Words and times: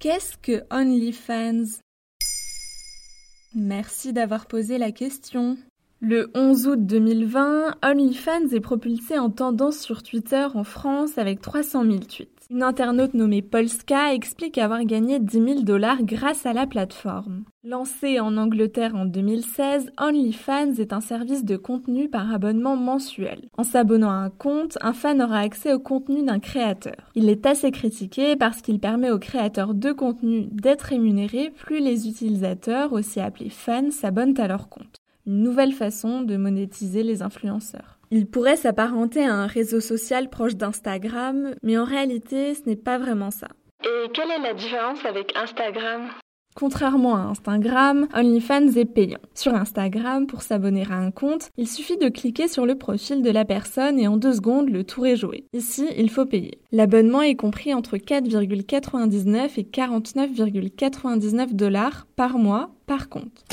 Qu'est-ce 0.00 0.38
que 0.38 0.64
OnlyFans? 0.70 1.82
Merci 3.54 4.14
d'avoir 4.14 4.46
posé 4.46 4.78
la 4.78 4.92
question. 4.92 5.58
Le 6.00 6.30
11 6.34 6.68
août 6.68 6.86
2020, 6.86 7.74
OnlyFans 7.82 8.48
est 8.50 8.60
propulsé 8.60 9.18
en 9.18 9.28
tendance 9.28 9.78
sur 9.78 10.02
Twitter 10.02 10.46
en 10.54 10.64
France 10.64 11.18
avec 11.18 11.42
300 11.42 11.84
000 11.84 11.98
tweets. 11.98 12.39
Une 12.52 12.64
internaute 12.64 13.14
nommée 13.14 13.42
Polska 13.42 14.12
explique 14.12 14.58
avoir 14.58 14.84
gagné 14.84 15.20
10 15.20 15.32
000 15.32 15.60
dollars 15.60 16.02
grâce 16.02 16.46
à 16.46 16.52
la 16.52 16.66
plateforme. 16.66 17.44
Lancée 17.62 18.18
en 18.18 18.36
Angleterre 18.36 18.96
en 18.96 19.04
2016, 19.04 19.92
OnlyFans 19.96 20.74
est 20.80 20.92
un 20.92 21.00
service 21.00 21.44
de 21.44 21.56
contenu 21.56 22.08
par 22.08 22.34
abonnement 22.34 22.74
mensuel. 22.74 23.48
En 23.56 23.62
s'abonnant 23.62 24.10
à 24.10 24.14
un 24.14 24.30
compte, 24.30 24.78
un 24.80 24.92
fan 24.92 25.22
aura 25.22 25.38
accès 25.38 25.72
au 25.72 25.78
contenu 25.78 26.24
d'un 26.24 26.40
créateur. 26.40 27.12
Il 27.14 27.28
est 27.28 27.46
assez 27.46 27.70
critiqué 27.70 28.34
parce 28.34 28.62
qu'il 28.62 28.80
permet 28.80 29.12
aux 29.12 29.20
créateurs 29.20 29.72
de 29.72 29.92
contenu 29.92 30.48
d'être 30.50 30.82
rémunérés 30.82 31.52
plus 31.56 31.78
les 31.78 32.08
utilisateurs, 32.08 32.92
aussi 32.92 33.20
appelés 33.20 33.50
fans, 33.50 33.92
s'abonnent 33.92 34.40
à 34.40 34.48
leur 34.48 34.68
compte. 34.68 34.99
Une 35.30 35.44
nouvelle 35.44 35.72
façon 35.72 36.22
de 36.22 36.36
monétiser 36.36 37.04
les 37.04 37.22
influenceurs. 37.22 38.00
Il 38.10 38.26
pourrait 38.26 38.56
s'apparenter 38.56 39.24
à 39.24 39.32
un 39.32 39.46
réseau 39.46 39.78
social 39.78 40.28
proche 40.28 40.56
d'Instagram, 40.56 41.54
mais 41.62 41.78
en 41.78 41.84
réalité, 41.84 42.56
ce 42.56 42.68
n'est 42.68 42.74
pas 42.74 42.98
vraiment 42.98 43.30
ça. 43.30 43.46
Et 43.84 44.10
quelle 44.12 44.32
est 44.32 44.42
la 44.42 44.54
différence 44.54 45.04
avec 45.04 45.32
Instagram? 45.36 46.08
Contrairement 46.56 47.14
à 47.14 47.20
Instagram, 47.20 48.08
OnlyFans 48.12 48.72
est 48.74 48.92
payant. 48.92 49.20
Sur 49.36 49.54
Instagram, 49.54 50.26
pour 50.26 50.42
s'abonner 50.42 50.84
à 50.90 50.96
un 50.96 51.12
compte, 51.12 51.50
il 51.56 51.68
suffit 51.68 51.96
de 51.96 52.08
cliquer 52.08 52.48
sur 52.48 52.66
le 52.66 52.74
profil 52.74 53.22
de 53.22 53.30
la 53.30 53.44
personne 53.44 54.00
et 54.00 54.08
en 54.08 54.16
deux 54.16 54.32
secondes, 54.32 54.68
le 54.68 54.82
tour 54.82 55.06
est 55.06 55.14
joué. 55.14 55.44
Ici, 55.52 55.86
il 55.96 56.10
faut 56.10 56.26
payer. 56.26 56.58
L'abonnement 56.72 57.22
est 57.22 57.36
compris 57.36 57.72
entre 57.72 57.98
4,99 57.98 59.50
et 59.58 59.62
49,99 59.62 61.54
dollars 61.54 62.08
par 62.16 62.36
mois 62.36 62.70
par 62.88 63.08
compte. 63.08 63.44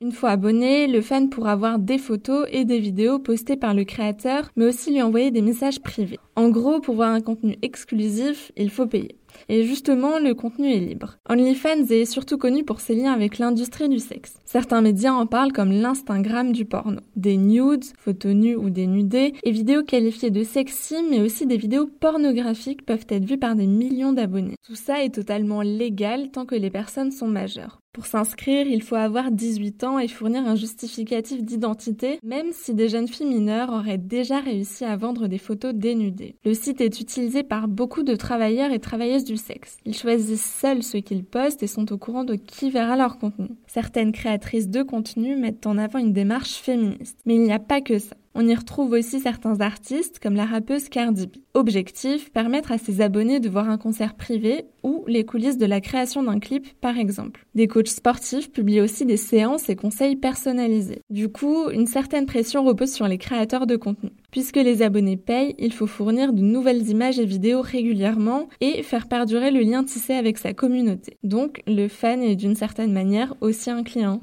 Une 0.00 0.10
fois 0.10 0.30
abonné, 0.30 0.88
le 0.88 1.00
fan 1.00 1.30
pourra 1.30 1.54
voir 1.54 1.78
des 1.78 1.98
photos 1.98 2.48
et 2.50 2.64
des 2.64 2.80
vidéos 2.80 3.20
postées 3.20 3.56
par 3.56 3.74
le 3.74 3.84
créateur, 3.84 4.50
mais 4.56 4.66
aussi 4.66 4.90
lui 4.90 5.00
envoyer 5.00 5.30
des 5.30 5.40
messages 5.40 5.80
privés. 5.80 6.18
En 6.34 6.48
gros, 6.48 6.80
pour 6.80 6.96
voir 6.96 7.10
un 7.10 7.20
contenu 7.20 7.56
exclusif, 7.62 8.50
il 8.56 8.70
faut 8.70 8.86
payer. 8.86 9.16
Et 9.48 9.64
justement, 9.64 10.18
le 10.18 10.34
contenu 10.34 10.72
est 10.72 10.80
libre. 10.80 11.18
OnlyFans 11.28 11.86
est 11.90 12.04
surtout 12.04 12.38
connu 12.38 12.64
pour 12.64 12.80
ses 12.80 12.94
liens 12.94 13.12
avec 13.12 13.38
l'industrie 13.38 13.88
du 13.88 13.98
sexe. 13.98 14.34
Certains 14.44 14.80
médias 14.80 15.12
en 15.12 15.26
parlent 15.26 15.52
comme 15.52 15.72
l'Instagram 15.72 16.52
du 16.52 16.64
porno. 16.64 17.00
Des 17.16 17.36
nudes, 17.36 17.84
photos 17.98 18.34
nues 18.34 18.56
ou 18.56 18.70
dénudées, 18.70 19.34
et 19.42 19.50
vidéos 19.50 19.82
qualifiées 19.82 20.30
de 20.30 20.44
sexy, 20.44 20.96
mais 21.10 21.20
aussi 21.20 21.46
des 21.46 21.56
vidéos 21.56 21.86
pornographiques 21.86 22.84
peuvent 22.84 23.06
être 23.08 23.24
vues 23.24 23.38
par 23.38 23.56
des 23.56 23.66
millions 23.66 24.12
d'abonnés. 24.12 24.56
Tout 24.66 24.76
ça 24.76 25.04
est 25.04 25.14
totalement 25.14 25.62
légal 25.62 26.30
tant 26.30 26.46
que 26.46 26.54
les 26.54 26.70
personnes 26.70 27.10
sont 27.12 27.28
majeures. 27.28 27.80
Pour 27.94 28.06
s'inscrire, 28.06 28.66
il 28.66 28.82
faut 28.82 28.96
avoir 28.96 29.30
18 29.30 29.84
ans 29.84 30.00
et 30.00 30.08
fournir 30.08 30.48
un 30.48 30.56
justificatif 30.56 31.44
d'identité, 31.44 32.18
même 32.24 32.48
si 32.50 32.74
des 32.74 32.88
jeunes 32.88 33.06
filles 33.06 33.28
mineures 33.28 33.72
auraient 33.72 33.98
déjà 33.98 34.40
réussi 34.40 34.84
à 34.84 34.96
vendre 34.96 35.28
des 35.28 35.38
photos 35.38 35.72
dénudées. 35.72 36.34
Le 36.44 36.54
site 36.54 36.80
est 36.80 37.00
utilisé 37.00 37.44
par 37.44 37.68
beaucoup 37.68 38.02
de 38.02 38.16
travailleurs 38.16 38.72
et 38.72 38.80
travailleuses 38.80 39.23
du 39.24 39.36
sexe. 39.36 39.78
Ils 39.84 39.96
choisissent 39.96 40.58
seuls 40.60 40.82
ce 40.82 40.98
qu'ils 40.98 41.24
postent 41.24 41.62
et 41.62 41.66
sont 41.66 41.92
au 41.92 41.98
courant 41.98 42.24
de 42.24 42.34
qui 42.34 42.70
verra 42.70 42.96
leur 42.96 43.18
contenu. 43.18 43.48
Certaines 43.66 44.12
créatrices 44.12 44.68
de 44.68 44.82
contenu 44.82 45.36
mettent 45.36 45.66
en 45.66 45.78
avant 45.78 45.98
une 45.98 46.12
démarche 46.12 46.54
féministe. 46.54 47.18
Mais 47.26 47.34
il 47.34 47.42
n'y 47.42 47.52
a 47.52 47.58
pas 47.58 47.80
que 47.80 47.98
ça. 47.98 48.16
On 48.36 48.48
y 48.48 48.54
retrouve 48.54 48.90
aussi 48.90 49.20
certains 49.20 49.60
artistes 49.60 50.18
comme 50.18 50.34
la 50.34 50.44
rappeuse 50.44 50.88
Cardi 50.88 51.28
B. 51.28 51.36
Objectif, 51.54 52.32
permettre 52.32 52.72
à 52.72 52.78
ses 52.78 53.00
abonnés 53.00 53.38
de 53.38 53.48
voir 53.48 53.70
un 53.70 53.78
concert 53.78 54.16
privé 54.16 54.64
ou 54.82 55.04
les 55.06 55.24
coulisses 55.24 55.56
de 55.56 55.66
la 55.66 55.80
création 55.80 56.24
d'un 56.24 56.40
clip 56.40 56.66
par 56.80 56.98
exemple. 56.98 57.46
Des 57.54 57.68
coachs 57.68 57.86
sportifs 57.86 58.50
publient 58.50 58.80
aussi 58.80 59.06
des 59.06 59.16
séances 59.16 59.68
et 59.68 59.76
conseils 59.76 60.16
personnalisés. 60.16 61.00
Du 61.10 61.28
coup, 61.28 61.70
une 61.70 61.86
certaine 61.86 62.26
pression 62.26 62.64
repose 62.64 62.92
sur 62.92 63.06
les 63.06 63.18
créateurs 63.18 63.68
de 63.68 63.76
contenu. 63.76 64.10
Puisque 64.32 64.56
les 64.56 64.82
abonnés 64.82 65.16
payent, 65.16 65.54
il 65.60 65.72
faut 65.72 65.86
fournir 65.86 66.32
de 66.32 66.42
nouvelles 66.42 66.88
images 66.88 67.20
et 67.20 67.26
vidéos 67.26 67.62
régulièrement 67.62 68.48
et 68.60 68.82
faire 68.82 69.06
perdurer 69.06 69.52
le 69.52 69.60
lien 69.60 69.84
tissé 69.84 70.12
avec 70.12 70.38
sa 70.38 70.52
communauté. 70.52 71.18
Donc, 71.22 71.62
le 71.68 71.86
fan 71.86 72.20
est 72.20 72.34
d'une 72.34 72.56
certaine 72.56 72.92
manière 72.92 73.34
aussi 73.40 73.70
un 73.70 73.84
client. 73.84 74.20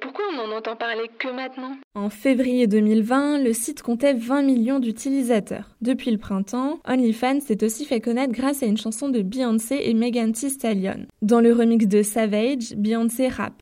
Pourquoi 0.00 0.24
on 0.32 0.36
n'en 0.36 0.56
entend 0.56 0.76
parler 0.76 1.10
que 1.18 1.28
maintenant 1.28 1.76
En 1.94 2.08
février 2.08 2.66
2020, 2.66 3.42
le 3.42 3.52
site 3.52 3.82
comptait 3.82 4.14
20 4.14 4.42
millions 4.42 4.78
d'utilisateurs. 4.78 5.76
Depuis 5.80 6.10
le 6.10 6.18
printemps, 6.18 6.78
OnlyFans 6.88 7.40
s'est 7.40 7.62
aussi 7.64 7.84
fait 7.84 8.00
connaître 8.00 8.32
grâce 8.32 8.62
à 8.62 8.66
une 8.66 8.76
chanson 8.76 9.08
de 9.08 9.22
Beyoncé 9.22 9.80
et 9.82 9.94
Megan 9.94 10.32
Thee 10.32 10.50
Stallion. 10.50 11.06
Dans 11.22 11.40
le 11.40 11.52
remix 11.52 11.86
de 11.86 12.02
Savage, 12.02 12.74
Beyoncé 12.76 13.28
rappe. 13.28 13.60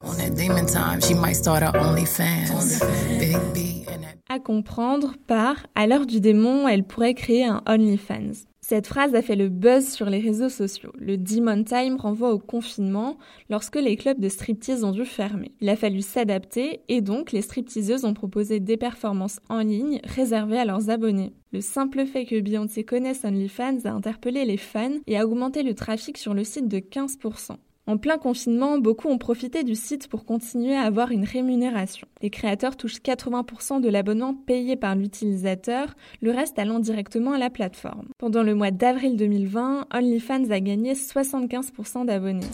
À 4.28 4.38
comprendre 4.38 5.14
par 5.26 5.56
À 5.74 5.86
l'heure 5.86 6.06
du 6.06 6.20
démon, 6.20 6.68
elle 6.68 6.84
pourrait 6.84 7.14
créer 7.14 7.44
un 7.44 7.62
OnlyFans. 7.66 8.51
Cette 8.72 8.86
phrase 8.86 9.14
a 9.14 9.20
fait 9.20 9.36
le 9.36 9.50
buzz 9.50 9.86
sur 9.86 10.08
les 10.08 10.20
réseaux 10.20 10.48
sociaux. 10.48 10.92
Le 10.98 11.18
Demon 11.18 11.62
Time 11.62 11.96
renvoie 11.96 12.32
au 12.32 12.38
confinement 12.38 13.18
lorsque 13.50 13.76
les 13.76 13.98
clubs 13.98 14.18
de 14.18 14.30
striptease 14.30 14.82
ont 14.82 14.92
dû 14.92 15.04
fermer. 15.04 15.52
Il 15.60 15.68
a 15.68 15.76
fallu 15.76 16.00
s'adapter 16.00 16.80
et 16.88 17.02
donc 17.02 17.32
les 17.32 17.42
stripteaseuses 17.42 18.06
ont 18.06 18.14
proposé 18.14 18.60
des 18.60 18.78
performances 18.78 19.40
en 19.50 19.58
ligne 19.58 20.00
réservées 20.04 20.58
à 20.58 20.64
leurs 20.64 20.88
abonnés. 20.88 21.34
Le 21.52 21.60
simple 21.60 22.06
fait 22.06 22.24
que 22.24 22.40
Beyoncé 22.40 22.82
connaisse 22.82 23.26
OnlyFans 23.26 23.84
a 23.84 23.90
interpellé 23.90 24.46
les 24.46 24.56
fans 24.56 25.00
et 25.06 25.18
a 25.18 25.26
augmenté 25.26 25.62
le 25.62 25.74
trafic 25.74 26.16
sur 26.16 26.32
le 26.32 26.42
site 26.42 26.68
de 26.68 26.78
15%. 26.78 27.58
En 27.88 27.96
plein 27.96 28.16
confinement, 28.16 28.78
beaucoup 28.78 29.08
ont 29.08 29.18
profité 29.18 29.64
du 29.64 29.74
site 29.74 30.06
pour 30.06 30.24
continuer 30.24 30.76
à 30.76 30.82
avoir 30.82 31.10
une 31.10 31.24
rémunération. 31.24 32.06
Les 32.20 32.30
créateurs 32.30 32.76
touchent 32.76 33.00
80% 33.00 33.80
de 33.80 33.88
l'abonnement 33.88 34.34
payé 34.34 34.76
par 34.76 34.94
l'utilisateur, 34.94 35.94
le 36.20 36.30
reste 36.30 36.60
allant 36.60 36.78
directement 36.78 37.32
à 37.32 37.38
la 37.38 37.50
plateforme. 37.50 38.06
Pendant 38.18 38.44
le 38.44 38.54
mois 38.54 38.70
d'avril 38.70 39.16
2020, 39.16 39.86
OnlyFans 39.92 40.50
a 40.50 40.60
gagné 40.60 40.92
75% 40.94 42.06
d'abonnés. 42.06 42.46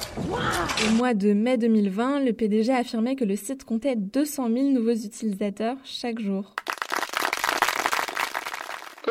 Au 0.88 0.94
mois 0.94 1.12
de 1.12 1.34
mai 1.34 1.58
2020, 1.58 2.20
le 2.20 2.32
PDG 2.32 2.72
a 2.72 2.78
affirmé 2.78 3.14
que 3.14 3.24
le 3.26 3.36
site 3.36 3.64
comptait 3.64 3.96
200 3.96 4.48
000 4.50 4.68
nouveaux 4.70 4.92
utilisateurs 4.92 5.76
chaque 5.84 6.20
jour. 6.20 6.54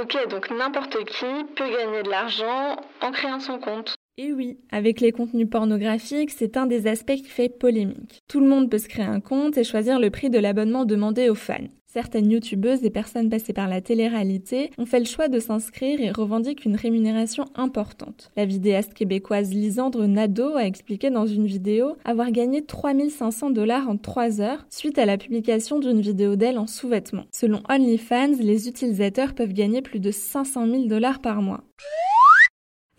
Ok, 0.02 0.18
donc 0.30 0.50
n'importe 0.50 0.98
qui 1.06 1.26
peut 1.56 1.70
gagner 1.70 2.02
de 2.02 2.10
l'argent 2.10 2.76
en 3.02 3.12
créant 3.12 3.40
son 3.40 3.60
compte. 3.60 3.97
Et 4.20 4.34
oui, 4.34 4.58
avec 4.72 5.00
les 5.00 5.12
contenus 5.12 5.48
pornographiques, 5.48 6.32
c'est 6.32 6.58
un 6.58 6.66
des 6.66 6.88
aspects 6.88 7.14
qui 7.18 7.26
fait 7.26 7.50
polémique. 7.50 8.24
Tout 8.28 8.40
le 8.40 8.48
monde 8.48 8.68
peut 8.68 8.80
se 8.80 8.88
créer 8.88 9.06
un 9.06 9.20
compte 9.20 9.60
et 9.60 9.64
choisir 9.64 10.00
le 10.00 10.10
prix 10.10 10.32
de 10.32 10.40
l'abonnement 10.40 10.86
demandé 10.86 11.30
aux 11.30 11.36
fans. 11.36 11.68
Certaines 11.86 12.32
youtubeuses 12.32 12.84
et 12.84 12.90
personnes 12.90 13.30
passées 13.30 13.54
par 13.54 13.68
la 13.68 13.80
télé-réalité 13.80 14.72
ont 14.80 14.88
fait 14.88 14.98
le 14.98 15.06
choix 15.06 15.28
de 15.28 15.38
s'inscrire 15.38 16.02
et 16.02 16.10
revendiquent 16.10 16.66
une 16.66 16.76
rémunération 16.76 17.46
importante. 17.54 18.32
La 18.36 18.46
vidéaste 18.46 18.96
québécoise 18.96 19.54
Lisandre 19.54 20.08
Nadeau 20.08 20.56
a 20.56 20.66
expliqué 20.66 21.12
dans 21.12 21.28
une 21.28 21.46
vidéo 21.46 21.96
avoir 22.04 22.32
gagné 22.32 22.66
3500 22.66 23.52
dollars 23.52 23.88
en 23.88 23.98
3 23.98 24.42
heures 24.42 24.66
suite 24.72 24.98
à 24.98 25.06
la 25.06 25.20
publication 25.20 25.78
d'une 25.78 26.02
vidéo 26.02 26.36
d'elle 26.36 26.58
en 26.58 26.66
sous-vêtements. 26.66 27.26
Selon 27.32 27.62
OnlyFans, 27.70 28.38
les 28.40 28.68
utilisateurs 28.68 29.36
peuvent 29.36 29.54
gagner 29.54 29.84
plus 29.84 30.00
de 30.00 30.10
500 30.10 30.66
000 30.66 30.86
dollars 30.86 31.22
par 31.22 31.44
mois. 31.44 31.64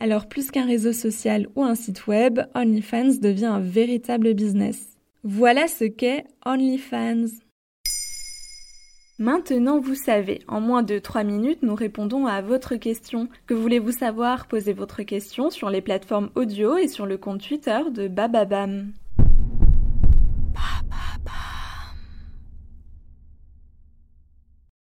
Alors 0.00 0.28
plus 0.28 0.50
qu'un 0.50 0.66
réseau 0.66 0.92
social 0.92 1.48
ou 1.56 1.64
un 1.64 1.74
site 1.74 2.06
web, 2.06 2.40
OnlyFans 2.54 3.18
devient 3.20 3.46
un 3.46 3.60
véritable 3.60 4.34
business. 4.34 4.96
Voilà 5.24 5.66
ce 5.66 5.84
qu'est 5.84 6.24
OnlyFans. 6.46 7.26
Maintenant, 9.18 9.80
vous 9.80 9.96
savez, 9.96 10.42
en 10.46 10.60
moins 10.60 10.84
de 10.84 11.00
3 11.00 11.24
minutes, 11.24 11.64
nous 11.64 11.74
répondons 11.74 12.26
à 12.26 12.40
votre 12.40 12.76
question. 12.76 13.28
Que 13.48 13.54
voulez-vous 13.54 13.90
savoir? 13.90 14.46
Posez 14.46 14.72
votre 14.72 15.02
question 15.02 15.50
sur 15.50 15.70
les 15.70 15.80
plateformes 15.80 16.30
audio 16.36 16.76
et 16.76 16.86
sur 16.86 17.04
le 17.04 17.18
compte 17.18 17.42
Twitter 17.42 17.80
de 17.92 18.06
Bababam. 18.06 18.92